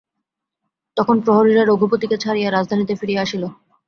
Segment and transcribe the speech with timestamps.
[0.97, 3.43] তখন প্রহরীরা রঘুপতিকে ছাড়িয়া রাজধানীতে ফিরিয়া আসিল।